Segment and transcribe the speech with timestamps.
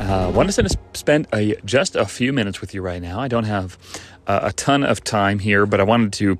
[0.00, 3.20] Uh, wanted to spend a, just a few minutes with you right now.
[3.20, 3.76] I don't have
[4.26, 6.38] uh, a ton of time here, but I wanted to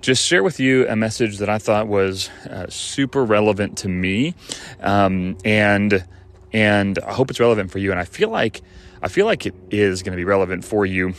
[0.00, 4.34] just share with you a message that I thought was uh, super relevant to me,
[4.80, 6.04] um, and
[6.52, 7.90] and I hope it's relevant for you.
[7.90, 8.62] And I feel like
[9.02, 11.14] I feel like it is going to be relevant for you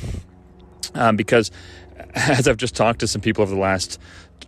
[0.94, 1.52] um, because
[2.16, 4.00] as I've just talked to some people over the last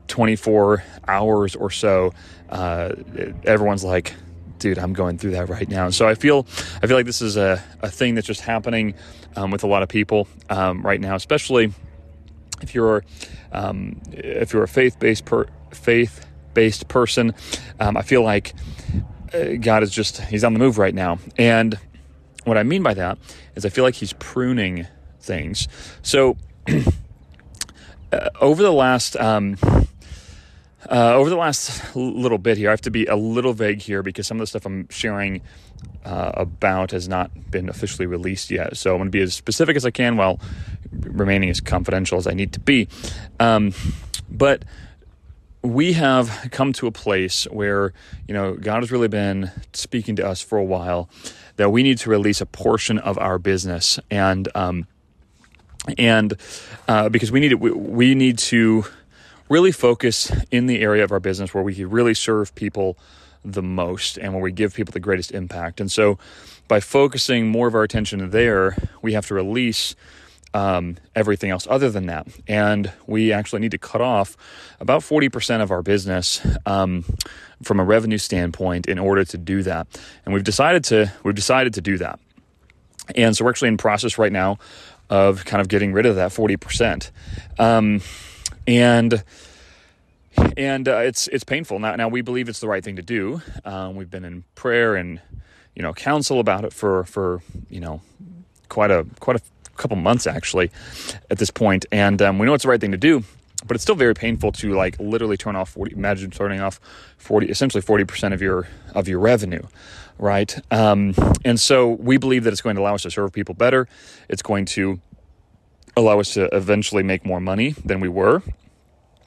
[0.08, 2.14] 24 hours or so,
[2.49, 2.94] uh,
[3.44, 4.14] everyone's like,
[4.59, 5.90] dude, I'm going through that right now.
[5.90, 6.46] So I feel,
[6.82, 8.95] I feel like this is a, a thing that's just happening
[9.36, 11.73] um, with a lot of people um, right now, especially
[12.62, 13.04] if you're,
[13.52, 17.34] um, if you're a faith based per faith based person.
[17.80, 18.54] Um, I feel like
[19.33, 21.20] uh, God is just, he's on the move right now.
[21.38, 21.77] And
[22.44, 23.17] what I mean by that
[23.56, 24.88] is I feel like he's pruning
[25.20, 25.67] things.
[26.02, 26.38] So
[28.11, 29.58] uh, over the last, um,
[30.89, 34.04] uh, over the last little bit here, I have to be a little vague here
[34.04, 35.42] because some of the stuff I'm sharing
[36.05, 38.77] uh, about has not been officially released yet.
[38.77, 40.39] So I'm going to be as specific as I can while
[40.92, 42.88] remaining as confidential as I need to be.
[43.39, 43.73] Um,
[44.30, 44.64] but
[45.61, 47.94] we have come to a place where,
[48.27, 51.10] you know, God has really been speaking to us for a while
[51.55, 54.00] that we need to release a portion of our business.
[54.11, 54.88] And, um,
[55.98, 56.36] and
[56.88, 58.86] uh, because we need it, we, we need to
[59.53, 62.97] really focus in the area of our business where we can really serve people
[63.45, 65.80] the most and where we give people the greatest impact.
[65.80, 66.17] And so,
[66.67, 69.95] by focusing more of our attention there, we have to release
[70.55, 72.27] um, everything else other than that.
[72.47, 74.36] And we actually need to cut off
[74.80, 77.05] about 40% of our business um,
[77.61, 79.87] from a revenue standpoint in order to do that.
[80.25, 82.20] And we've decided to we've decided to do that.
[83.14, 84.58] And so we're actually in process right now
[85.09, 87.11] of kind of getting rid of that 40%.
[87.59, 88.02] Um,
[88.68, 89.24] and
[90.58, 91.96] and uh, it's it's painful now.
[91.96, 93.42] Now we believe it's the right thing to do.
[93.66, 95.20] Um, we've been in prayer and
[95.76, 98.02] you know counsel about it for for you know
[98.70, 99.42] quite a quite a
[99.78, 100.72] couple months actually
[101.30, 103.24] at this point, and um, we know it's the right thing to do.
[103.66, 105.95] But it's still very painful to like literally turn off forty.
[105.95, 106.82] Imagine turning off
[107.18, 109.62] forty, essentially forty percent of your of your revenue,
[110.18, 110.60] right?
[110.70, 113.88] Um, and so we believe that it's going to allow us to serve people better.
[114.28, 115.00] It's going to
[115.95, 118.42] allow us to eventually make more money than we were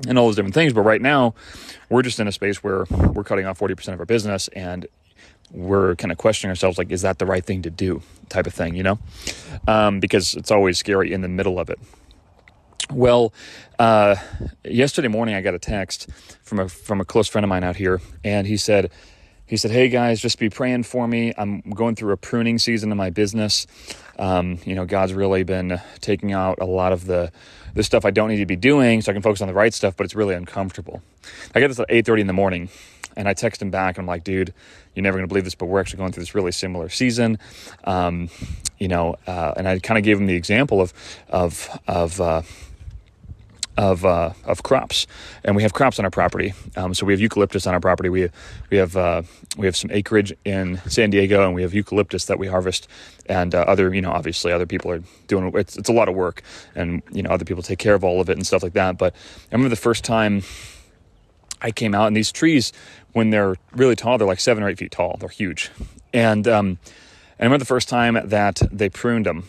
[0.06, 0.72] and all those different things.
[0.72, 1.34] But right now,
[1.88, 4.86] we're just in a space where we're cutting off 40% of our business and
[5.52, 8.02] we're kind of questioning ourselves like, is that the right thing to do?
[8.28, 8.98] Type of thing, you know?
[9.68, 11.78] Um, because it's always scary in the middle of it.
[12.90, 13.32] Well,
[13.78, 14.16] uh,
[14.64, 16.08] yesterday morning I got a text
[16.42, 18.92] from a from a close friend of mine out here, and he said,
[19.46, 21.32] he said, "Hey guys, just be praying for me.
[21.36, 23.66] I'm going through a pruning season in my business.
[24.18, 27.30] Um, you know, God's really been taking out a lot of the
[27.74, 29.72] the stuff I don't need to be doing, so I can focus on the right
[29.72, 29.96] stuff.
[29.96, 31.02] But it's really uncomfortable.
[31.54, 32.68] I get this at 8:30 in the morning,
[33.16, 34.52] and I text him back, and I'm like, "Dude,
[34.94, 37.38] you're never going to believe this, but we're actually going through this really similar season."
[37.84, 38.30] Um,
[38.78, 40.92] you know, uh, and I kind of gave him the example of
[41.28, 42.42] of of uh,
[43.76, 45.06] of uh, of crops,
[45.44, 46.54] and we have crops on our property.
[46.76, 48.08] Um, so we have eucalyptus on our property.
[48.08, 48.30] We
[48.70, 49.22] we have uh,
[49.56, 52.88] we have some acreage in San Diego, and we have eucalyptus that we harvest.
[53.26, 56.14] And uh, other, you know, obviously other people are doing it's it's a lot of
[56.14, 56.42] work,
[56.74, 58.98] and you know other people take care of all of it and stuff like that.
[58.98, 60.42] But I remember the first time
[61.60, 62.72] I came out, and these trees,
[63.12, 65.16] when they're really tall, they're like seven or eight feet tall.
[65.18, 65.70] They're huge,
[66.12, 66.78] and um,
[67.38, 69.46] and I remember the first time that they pruned them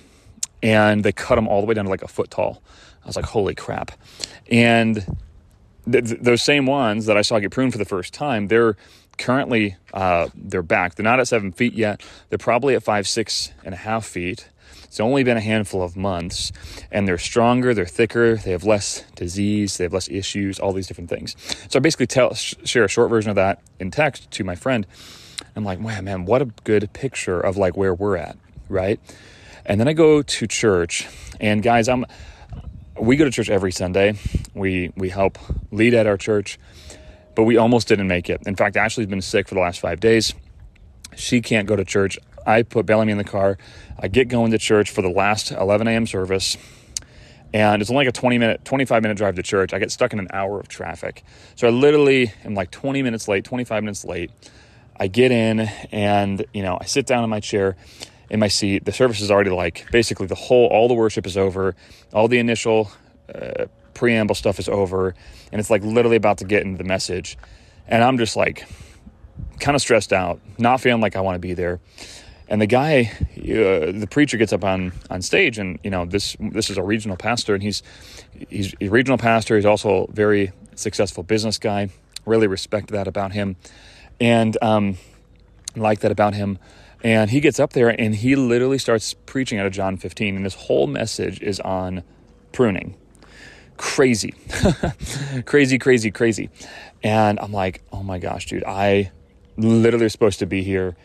[0.62, 2.62] and they cut them all the way down to like a foot tall.
[3.08, 3.92] I was like, holy crap.
[4.52, 4.96] And
[5.90, 8.76] th- th- those same ones that I saw get pruned for the first time, they're
[9.18, 10.96] currently uh, they're back.
[10.96, 12.02] They're not at seven feet yet.
[12.28, 14.50] They're probably at five, six and a half feet.
[14.84, 16.52] It's only been a handful of months,
[16.92, 20.88] and they're stronger, they're thicker, they have less disease, they have less issues, all these
[20.88, 21.36] different things.
[21.70, 24.86] So I basically tell share a short version of that in text to my friend.
[25.56, 28.38] I'm like, man, man, what a good picture of like where we're at,
[28.68, 29.00] right?
[29.66, 31.08] And then I go to church,
[31.40, 32.06] and guys, I'm
[33.00, 34.18] we go to church every Sunday.
[34.54, 35.38] We we help
[35.72, 36.60] lead at our church,
[37.36, 38.42] but we almost didn't make it.
[38.46, 40.34] In fact, Ashley's been sick for the last five days.
[41.16, 42.18] She can't go to church.
[42.46, 43.58] I put Bellamy in the car.
[44.00, 46.08] I get going to church for the last 11 a.m.
[46.08, 46.58] service,
[47.54, 49.74] and it's only like a 20 minute, 25 minute drive to church.
[49.74, 51.24] I get stuck in an hour of traffic,
[51.56, 54.32] so I literally am like 20 minutes late, 25 minutes late.
[55.00, 55.62] I get in,
[55.92, 57.76] and you know, I sit down in my chair
[58.30, 58.86] in my seat.
[58.86, 61.76] The service is already like basically the whole, all the worship is over,
[62.14, 62.92] all the initial
[63.34, 65.16] uh, preamble stuff is over,
[65.52, 67.38] and it's like literally about to get into the message.
[67.88, 68.68] And I'm just like
[69.60, 71.80] kind of stressed out, not feeling like I want to be there.
[72.50, 76.38] And the guy, uh, the preacher gets up on, on stage, and you know this
[76.40, 77.84] this is a regional pastor, and he's
[78.50, 79.58] he's a regional pastor.
[79.58, 81.90] He's also a very successful business guy.
[82.26, 83.58] Really respect that about him,
[84.22, 84.98] and um,
[85.76, 86.58] like that about him.
[87.04, 90.36] And he gets up there and he literally starts preaching out of John 15.
[90.36, 92.04] And his whole message is on
[92.52, 92.96] pruning.
[93.78, 94.34] Crazy.
[95.46, 96.50] crazy, crazy, crazy.
[97.04, 99.12] And I'm like, oh my gosh, dude, I
[99.58, 100.96] literally was supposed to be here.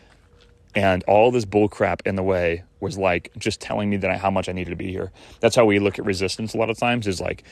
[0.75, 4.17] And all this bull crap in the way was like just telling me that I,
[4.17, 5.11] how much I needed to be here.
[5.39, 7.43] That's how we look at resistance a lot of times is like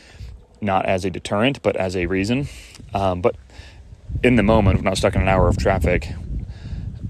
[0.60, 2.48] not as a deterrent, but as a reason.
[2.94, 3.36] Um, but
[4.24, 6.10] in the moment, when I was stuck in an hour of traffic,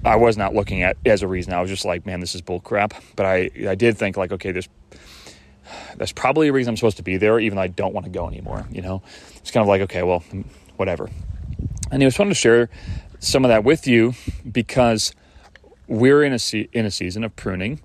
[0.04, 1.54] I was not looking at as a reason.
[1.54, 2.94] I was just like, man, this is bull crap.
[3.16, 4.70] But I, I did think like, okay, there's
[5.96, 8.12] that's probably a reason I'm supposed to be there, even though I don't want to
[8.12, 8.66] go anymore.
[8.72, 9.02] You know,
[9.38, 10.24] it's kind of like, okay, well,
[10.78, 11.10] whatever.
[11.92, 12.70] And I just wanted to share
[13.20, 14.14] some of that with you
[14.50, 15.14] because
[15.88, 17.82] we're in a se- in a season of pruning,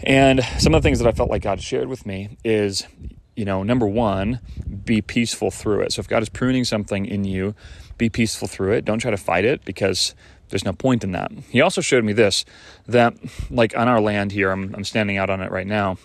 [0.00, 2.86] and some of the things that I felt like God shared with me is,
[3.34, 4.40] you know, number one,
[4.84, 5.92] be peaceful through it.
[5.92, 7.54] So if God is pruning something in you,
[7.98, 8.84] be peaceful through it.
[8.84, 10.14] Don't try to fight it because
[10.48, 11.32] there's no point in that.
[11.50, 12.44] He also showed me this
[12.86, 13.14] that,
[13.50, 15.98] like on our land here, I'm, I'm standing out on it right now.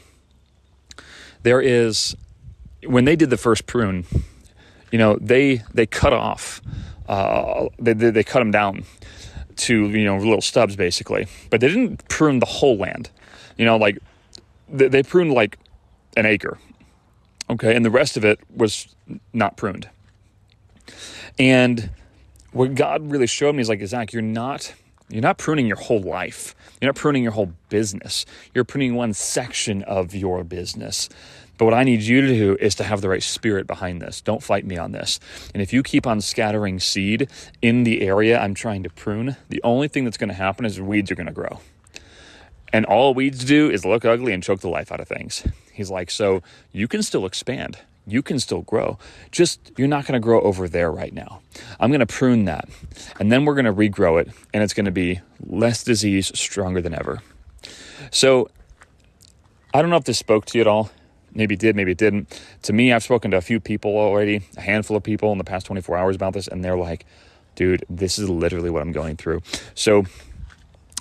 [1.43, 2.15] There is,
[2.85, 4.05] when they did the first prune,
[4.91, 6.61] you know, they they cut off,
[7.07, 8.83] uh, they, they, they cut them down
[9.57, 13.09] to you know little stubs basically, but they didn't prune the whole land.
[13.57, 13.99] You know, like
[14.69, 15.57] they, they pruned like
[16.17, 16.57] an acre,
[17.49, 18.93] okay, and the rest of it was
[19.33, 19.89] not pruned.
[21.39, 21.89] And
[22.51, 24.73] what God really showed me is like, Zach, you're not
[25.09, 26.55] you're not pruning your whole life.
[26.79, 28.25] You're not pruning your whole business.
[28.53, 31.09] You're pruning one section of your business.
[31.57, 34.21] But what I need you to do is to have the right spirit behind this.
[34.21, 35.19] Don't fight me on this.
[35.53, 37.29] And if you keep on scattering seed
[37.61, 40.79] in the area I'm trying to prune, the only thing that's going to happen is
[40.79, 41.59] weeds are going to grow.
[42.73, 45.45] And all weeds do is look ugly and choke the life out of things.
[45.73, 47.77] He's like, so you can still expand
[48.07, 48.97] you can still grow.
[49.31, 51.41] Just you're not going to grow over there right now.
[51.79, 52.67] I'm going to prune that.
[53.19, 56.81] And then we're going to regrow it and it's going to be less disease, stronger
[56.81, 57.21] than ever.
[58.09, 58.49] So
[59.73, 60.91] I don't know if this spoke to you at all.
[61.33, 62.41] Maybe it did, maybe it didn't.
[62.63, 65.45] To me, I've spoken to a few people already, a handful of people in the
[65.45, 67.05] past 24 hours about this, and they're like,
[67.55, 69.41] dude, this is literally what I'm going through.
[69.73, 70.03] So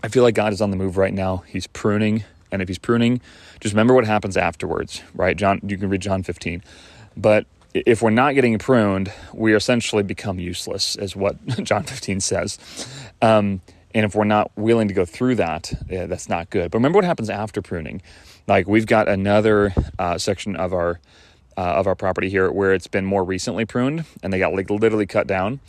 [0.05, 1.39] I feel like God is on the move right now.
[1.49, 2.23] He's pruning.
[2.53, 3.21] And if he's pruning,
[3.61, 5.37] just remember what happens afterwards, right?
[5.37, 6.63] John, you can read John 15.
[7.17, 12.59] But if we're not getting pruned, we essentially become useless, is what John 15 says.
[13.23, 13.61] Um,
[13.95, 16.71] and if we're not willing to go through that, yeah, that's not good.
[16.71, 18.03] But remember what happens after pruning.
[18.47, 21.01] Like we've got another uh, section of our
[21.57, 24.71] uh, of our property here where it's been more recently pruned, and they got like
[24.71, 25.61] literally cut down.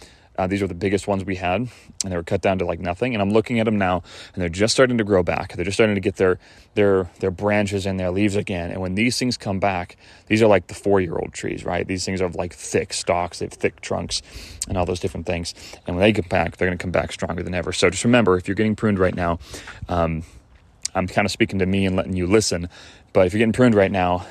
[0.42, 2.80] Uh, these are the biggest ones we had, and they were cut down to like
[2.80, 3.14] nothing.
[3.14, 4.02] And I'm looking at them now,
[4.34, 5.54] and they're just starting to grow back.
[5.54, 6.40] They're just starting to get their
[6.74, 8.72] their their branches and their leaves again.
[8.72, 11.88] And when these things come back, these are like the four year old trees, right?
[11.88, 14.24] These things are like thick stalks, they have thick trunks,
[14.68, 15.54] and all those different things.
[15.86, 17.72] And when they come back, they're going to come back stronger than ever.
[17.72, 19.38] So just remember, if you're getting pruned right now,
[19.90, 20.24] um,
[20.96, 22.68] I'm kind of speaking to me and letting you listen.
[23.14, 24.26] But if you're getting pruned right now,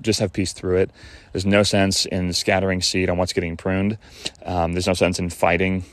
[0.00, 0.90] just have peace through it.
[1.32, 3.98] There's no sense in scattering seed on what's getting pruned.
[4.44, 5.84] Um, there's no sense in fighting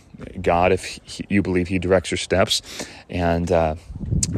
[0.41, 2.61] God if he, you believe He directs your steps.
[3.09, 3.75] And uh,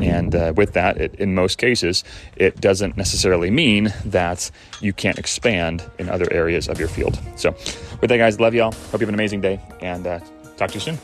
[0.01, 2.03] and uh, with that, it, in most cases,
[2.35, 4.49] it doesn't necessarily mean that
[4.81, 7.19] you can't expand in other areas of your field.
[7.35, 7.51] So,
[8.01, 8.71] with that, guys, love y'all.
[8.71, 10.19] Hope you have an amazing day, and uh,
[10.57, 10.97] talk to you soon.